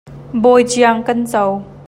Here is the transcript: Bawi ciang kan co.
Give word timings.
Bawi 0.43 0.61
ciang 0.71 0.99
kan 1.07 1.19
co. 1.31 1.43